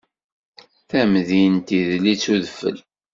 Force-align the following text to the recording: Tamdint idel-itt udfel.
Tamdint 0.89 1.67
idel-itt 1.77 2.25
udfel. 2.35 2.77